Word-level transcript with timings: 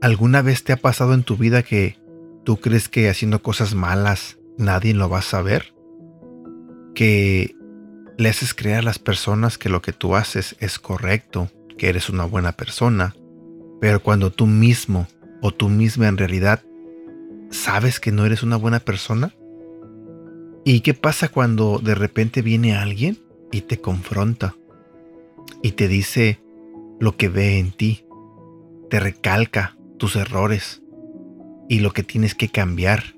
¿Alguna 0.00 0.40
vez 0.42 0.64
te 0.64 0.72
ha 0.72 0.76
pasado 0.78 1.12
en 1.12 1.22
tu 1.22 1.36
vida 1.36 1.62
que 1.62 1.98
tú 2.44 2.56
crees 2.56 2.88
que 2.88 3.10
haciendo 3.10 3.42
cosas 3.42 3.74
malas 3.74 4.38
nadie 4.56 4.94
lo 4.94 5.10
va 5.10 5.18
a 5.18 5.22
saber? 5.22 5.74
Que 6.94 7.54
le 8.16 8.28
haces 8.30 8.54
creer 8.54 8.78
a 8.78 8.82
las 8.82 8.98
personas 8.98 9.58
que 9.58 9.68
lo 9.68 9.82
que 9.82 9.92
tú 9.92 10.16
haces 10.16 10.56
es 10.60 10.78
correcto, 10.78 11.50
que 11.76 11.88
eres 11.88 12.08
una 12.08 12.24
buena 12.24 12.52
persona, 12.52 13.14
pero 13.80 14.02
cuando 14.02 14.32
tú 14.32 14.46
mismo 14.46 15.06
o 15.40 15.52
tú 15.52 15.68
misma 15.68 16.08
en 16.08 16.16
realidad 16.16 16.62
sabes 17.50 18.00
que 18.00 18.12
no 18.12 18.26
eres 18.26 18.42
una 18.42 18.56
buena 18.56 18.80
persona? 18.80 19.34
¿Y 20.64 20.80
qué 20.80 20.94
pasa 20.94 21.28
cuando 21.28 21.78
de 21.78 21.94
repente 21.94 22.42
viene 22.42 22.76
alguien 22.76 23.18
y 23.50 23.62
te 23.62 23.80
confronta 23.80 24.54
y 25.62 25.72
te 25.72 25.88
dice 25.88 26.40
lo 27.00 27.16
que 27.16 27.28
ve 27.28 27.58
en 27.58 27.72
ti, 27.72 28.04
te 28.90 29.00
recalca 29.00 29.76
tus 29.96 30.16
errores 30.16 30.82
y 31.68 31.80
lo 31.80 31.92
que 31.92 32.02
tienes 32.02 32.34
que 32.34 32.48
cambiar? 32.48 33.14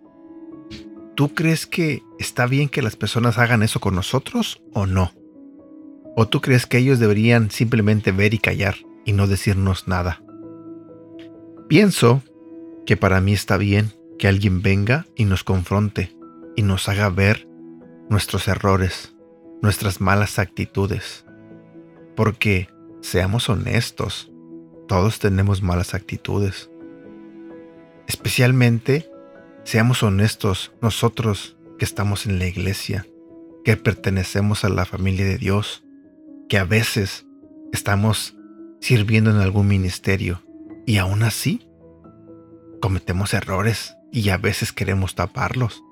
¿Tú 1.17 1.35
crees 1.35 1.67
que 1.67 2.03
está 2.19 2.47
bien 2.47 2.69
que 2.69 2.83
las 2.83 2.97
personas 2.97 3.37
hagan 3.39 3.63
eso 3.63 3.81
con 3.81 3.95
nosotros 3.95 4.63
o 4.73 4.87
no? 4.87 5.13
¿O 6.17 6.29
tú 6.29 6.41
crees 6.41 6.67
que 6.67 6.79
ellos 6.79 6.99
deberían 6.99 7.51
simplemente 7.51 8.13
ver 8.13 8.33
y 8.33 8.39
callar 8.39 8.77
y 9.05 9.13
no 9.13 9.27
decirnos 9.27 9.89
nada? 9.89 10.23
Pienso 11.71 12.25
que 12.85 12.97
para 12.97 13.21
mí 13.21 13.33
está 13.33 13.57
bien 13.57 13.93
que 14.19 14.27
alguien 14.27 14.61
venga 14.61 15.07
y 15.15 15.25
nos 15.25 15.45
confronte 15.45 16.13
y 16.57 16.63
nos 16.63 16.89
haga 16.89 17.09
ver 17.11 17.47
nuestros 18.09 18.49
errores, 18.49 19.15
nuestras 19.63 20.01
malas 20.01 20.41
actitudes. 20.41 21.25
Porque, 22.17 22.69
seamos 23.03 23.49
honestos, 23.49 24.33
todos 24.89 25.21
tenemos 25.21 25.63
malas 25.63 25.95
actitudes. 25.95 26.73
Especialmente, 28.09 29.09
seamos 29.63 30.03
honestos 30.03 30.73
nosotros 30.83 31.57
que 31.79 31.85
estamos 31.85 32.27
en 32.27 32.41
la 32.41 32.49
iglesia, 32.49 33.07
que 33.65 33.77
pertenecemos 33.77 34.65
a 34.65 34.71
la 34.71 34.87
familia 34.87 35.25
de 35.25 35.39
Dios, 35.39 35.85
que 36.49 36.59
a 36.59 36.65
veces 36.65 37.29
estamos 37.73 38.37
sirviendo 38.81 39.31
en 39.31 39.37
algún 39.37 39.69
ministerio 39.69 40.43
y 40.87 40.99
aún 40.99 41.23
así 41.23 41.67
cometemos 42.81 43.35
errores 43.35 43.97
y 44.13 44.31
a 44.31 44.37
veces 44.37 44.73
queremos 44.73 45.15
taparlos. 45.15 45.83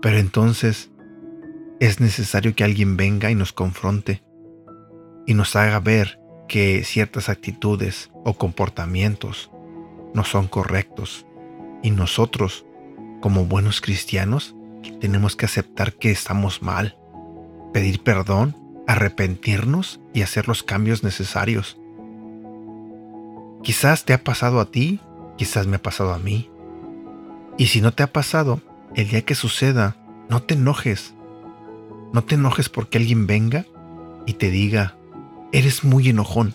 Pero 0.00 0.18
entonces 0.18 0.90
es 1.80 2.00
necesario 2.00 2.54
que 2.54 2.64
alguien 2.64 2.96
venga 2.96 3.30
y 3.30 3.34
nos 3.34 3.52
confronte 3.52 4.22
y 5.26 5.34
nos 5.34 5.56
haga 5.56 5.80
ver 5.80 6.20
que 6.48 6.84
ciertas 6.84 7.28
actitudes 7.28 8.10
o 8.24 8.34
comportamientos 8.34 9.50
no 10.14 10.24
son 10.24 10.46
correctos 10.46 11.26
y 11.82 11.90
nosotros, 11.90 12.64
como 13.20 13.44
buenos 13.44 13.80
cristianos, 13.80 14.54
tenemos 15.00 15.36
que 15.36 15.46
aceptar 15.46 15.92
que 15.94 16.10
estamos 16.10 16.62
mal, 16.62 16.96
pedir 17.72 18.02
perdón, 18.02 18.56
arrepentirnos 18.86 20.00
y 20.12 20.22
hacer 20.22 20.48
los 20.48 20.62
cambios 20.62 21.02
necesarios. 21.02 21.78
Quizás 23.64 24.04
te 24.04 24.12
ha 24.12 24.22
pasado 24.22 24.60
a 24.60 24.66
ti 24.66 25.00
Quizás 25.36 25.66
me 25.66 25.76
ha 25.76 25.82
pasado 25.82 26.12
a 26.12 26.18
mí. 26.18 26.48
Y 27.58 27.66
si 27.66 27.80
no 27.80 27.92
te 27.92 28.02
ha 28.02 28.12
pasado, 28.12 28.60
el 28.94 29.08
día 29.08 29.22
que 29.22 29.34
suceda, 29.34 29.96
no 30.28 30.42
te 30.42 30.54
enojes. 30.54 31.14
No 32.12 32.22
te 32.22 32.36
enojes 32.36 32.68
porque 32.68 32.98
alguien 32.98 33.26
venga 33.26 33.66
y 34.26 34.34
te 34.34 34.50
diga, 34.50 34.96
eres 35.52 35.84
muy 35.84 36.08
enojón. 36.08 36.54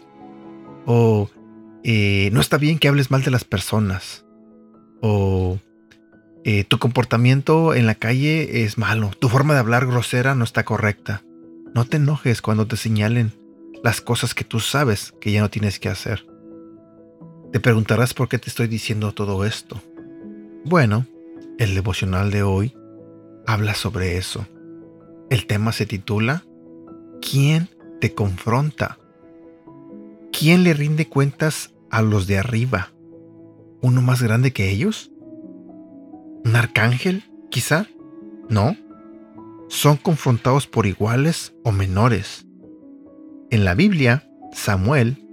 O 0.85 1.29
eh, 1.83 2.29
no 2.31 2.39
está 2.39 2.57
bien 2.57 2.79
que 2.79 2.87
hables 2.87 3.11
mal 3.11 3.23
de 3.23 3.31
las 3.31 3.43
personas. 3.43 4.25
O 5.01 5.59
eh, 6.45 6.63
tu 6.63 6.79
comportamiento 6.79 7.73
en 7.73 7.85
la 7.85 7.95
calle 7.95 8.63
es 8.63 8.77
malo. 8.77 9.11
Tu 9.19 9.27
forma 9.27 9.53
de 9.53 9.59
hablar 9.59 9.85
grosera 9.85 10.35
no 10.35 10.45
está 10.45 10.63
correcta. 10.63 11.23
No 11.75 11.85
te 11.85 11.97
enojes 11.97 12.41
cuando 12.41 12.65
te 12.65 12.77
señalen 12.77 13.33
las 13.83 14.01
cosas 14.01 14.33
que 14.33 14.45
tú 14.45 14.59
sabes 14.59 15.13
que 15.19 15.31
ya 15.31 15.41
no 15.41 15.49
tienes 15.49 15.79
que 15.79 15.89
hacer. 15.89 16.28
Te 17.51 17.59
preguntarás 17.59 18.13
por 18.13 18.29
qué 18.29 18.37
te 18.37 18.49
estoy 18.49 18.67
diciendo 18.67 19.11
todo 19.13 19.43
esto. 19.43 19.81
Bueno, 20.65 21.07
el 21.57 21.73
devocional 21.73 22.29
de 22.29 22.43
hoy 22.43 22.75
habla 23.47 23.73
sobre 23.73 24.17
eso. 24.17 24.45
El 25.31 25.47
tema 25.47 25.71
se 25.71 25.87
titula 25.87 26.43
¿Quién 27.21 27.69
te 27.99 28.13
confronta? 28.13 28.99
¿Quién 30.31 30.63
le 30.63 30.75
rinde 30.75 31.07
cuentas 31.07 31.73
a 31.89 32.03
los 32.03 32.27
de 32.27 32.37
arriba? 32.37 32.91
¿Uno 33.81 34.03
más 34.03 34.21
grande 34.21 34.53
que 34.53 34.69
ellos? 34.69 35.11
¿Un 36.45 36.55
arcángel, 36.55 37.23
quizá? 37.49 37.87
No. 38.47 38.77
Son 39.69 39.97
confrontados 39.97 40.67
por 40.67 40.85
iguales 40.85 41.55
o 41.63 41.71
menores. 41.71 42.45
En 43.49 43.65
la 43.65 43.73
Biblia, 43.73 44.29
Samuel, 44.53 45.28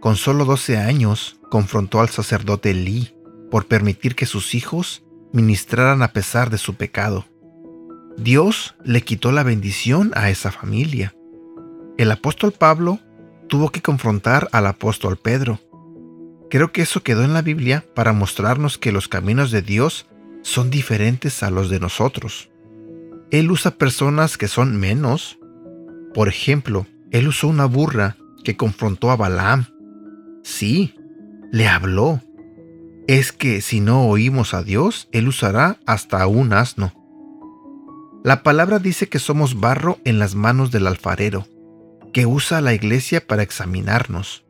con 0.00 0.16
solo 0.16 0.44
12 0.44 0.78
años, 0.78 1.38
confrontó 1.50 2.00
al 2.00 2.08
sacerdote 2.08 2.70
Elí 2.70 3.14
por 3.50 3.66
permitir 3.66 4.14
que 4.14 4.26
sus 4.26 4.54
hijos 4.54 5.02
ministraran 5.32 6.02
a 6.02 6.12
pesar 6.12 6.50
de 6.50 6.58
su 6.58 6.74
pecado. 6.74 7.26
Dios 8.16 8.74
le 8.84 9.02
quitó 9.02 9.32
la 9.32 9.42
bendición 9.42 10.12
a 10.14 10.30
esa 10.30 10.50
familia. 10.50 11.14
El 11.96 12.10
apóstol 12.10 12.52
Pablo 12.52 12.98
tuvo 13.48 13.70
que 13.70 13.82
confrontar 13.82 14.48
al 14.52 14.66
apóstol 14.66 15.16
Pedro. 15.16 15.60
Creo 16.50 16.72
que 16.72 16.82
eso 16.82 17.02
quedó 17.02 17.24
en 17.24 17.32
la 17.32 17.42
Biblia 17.42 17.84
para 17.94 18.12
mostrarnos 18.12 18.78
que 18.78 18.92
los 18.92 19.08
caminos 19.08 19.50
de 19.50 19.62
Dios 19.62 20.06
son 20.42 20.70
diferentes 20.70 21.42
a 21.42 21.50
los 21.50 21.70
de 21.70 21.80
nosotros. 21.80 22.50
Él 23.30 23.50
usa 23.50 23.72
personas 23.72 24.36
que 24.36 24.48
son 24.48 24.78
menos. 24.78 25.38
Por 26.14 26.28
ejemplo, 26.28 26.86
él 27.10 27.28
usó 27.28 27.48
una 27.48 27.66
burra 27.66 28.16
que 28.42 28.56
confrontó 28.56 29.10
a 29.10 29.16
Balaam. 29.16 29.66
Sí, 30.42 30.94
le 31.50 31.68
habló. 31.68 32.20
Es 33.06 33.32
que 33.32 33.60
si 33.60 33.80
no 33.80 34.06
oímos 34.06 34.54
a 34.54 34.62
Dios, 34.62 35.08
Él 35.12 35.28
usará 35.28 35.78
hasta 35.86 36.26
un 36.26 36.52
asno. 36.52 36.92
La 38.22 38.42
palabra 38.42 38.78
dice 38.78 39.08
que 39.08 39.18
somos 39.18 39.58
barro 39.58 39.98
en 40.04 40.18
las 40.18 40.34
manos 40.34 40.70
del 40.70 40.86
alfarero, 40.86 41.46
que 42.12 42.26
usa 42.26 42.60
la 42.60 42.74
iglesia 42.74 43.26
para 43.26 43.42
examinarnos. 43.42 44.44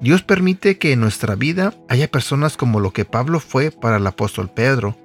Dios 0.00 0.22
permite 0.22 0.78
que 0.78 0.92
en 0.92 1.00
nuestra 1.00 1.34
vida 1.34 1.74
haya 1.88 2.10
personas 2.10 2.56
como 2.56 2.80
lo 2.80 2.92
que 2.92 3.04
Pablo 3.04 3.40
fue 3.40 3.70
para 3.70 3.98
el 3.98 4.06
apóstol 4.06 4.50
Pedro. 4.50 4.96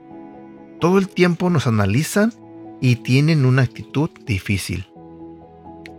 Todo 0.79 0.97
el 0.97 1.07
tiempo 1.07 1.49
nos 1.49 1.67
analizan 1.67 2.33
y 2.81 2.97
tienen 2.97 3.45
una 3.45 3.63
actitud 3.63 4.09
difícil. 4.25 4.87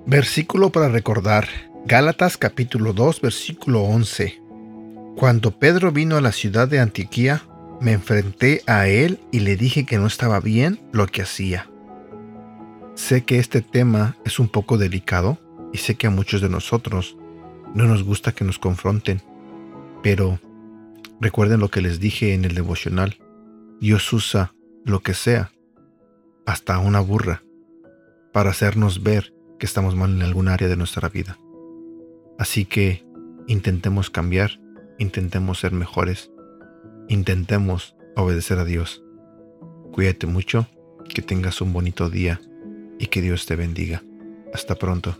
Versículo 0.06 0.70
para 0.70 0.88
recordar. 0.88 1.48
Gálatas 1.90 2.36
capítulo 2.36 2.92
2 2.92 3.22
versículo 3.22 3.80
11. 3.80 4.42
Cuando 5.16 5.58
Pedro 5.58 5.90
vino 5.90 6.18
a 6.18 6.20
la 6.20 6.32
ciudad 6.32 6.68
de 6.68 6.80
Antioquía, 6.80 7.44
me 7.80 7.92
enfrenté 7.92 8.62
a 8.66 8.88
él 8.88 9.18
y 9.32 9.40
le 9.40 9.56
dije 9.56 9.86
que 9.86 9.96
no 9.96 10.06
estaba 10.06 10.38
bien 10.38 10.78
lo 10.92 11.06
que 11.06 11.22
hacía. 11.22 11.70
Sé 12.94 13.24
que 13.24 13.38
este 13.38 13.62
tema 13.62 14.18
es 14.26 14.38
un 14.38 14.50
poco 14.50 14.76
delicado 14.76 15.38
y 15.72 15.78
sé 15.78 15.94
que 15.94 16.06
a 16.06 16.10
muchos 16.10 16.42
de 16.42 16.50
nosotros 16.50 17.16
no 17.74 17.86
nos 17.86 18.02
gusta 18.02 18.32
que 18.32 18.44
nos 18.44 18.58
confronten, 18.58 19.22
pero 20.02 20.40
recuerden 21.22 21.60
lo 21.60 21.70
que 21.70 21.80
les 21.80 22.00
dije 22.00 22.34
en 22.34 22.44
el 22.44 22.54
devocional. 22.54 23.16
Dios 23.80 24.12
usa 24.12 24.52
lo 24.84 25.00
que 25.00 25.14
sea, 25.14 25.52
hasta 26.44 26.80
una 26.80 27.00
burra, 27.00 27.44
para 28.34 28.50
hacernos 28.50 29.02
ver 29.02 29.32
que 29.58 29.64
estamos 29.64 29.96
mal 29.96 30.10
en 30.10 30.20
algún 30.20 30.48
área 30.48 30.68
de 30.68 30.76
nuestra 30.76 31.08
vida. 31.08 31.38
Así 32.38 32.64
que 32.64 33.04
intentemos 33.46 34.10
cambiar 34.10 34.60
intentemos 34.98 35.60
ser 35.60 35.72
mejores, 35.72 36.30
intentemos 37.08 37.96
obedecer 38.16 38.58
a 38.58 38.64
Dios. 38.64 39.02
Cuídate 39.92 40.26
mucho, 40.26 40.66
que 41.08 41.22
tengas 41.22 41.60
un 41.60 41.72
bonito 41.72 42.10
día 42.10 42.40
y 42.98 43.06
que 43.06 43.22
Dios 43.22 43.46
te 43.46 43.56
bendiga. 43.56 44.02
Hasta 44.52 44.74
pronto. 44.74 45.16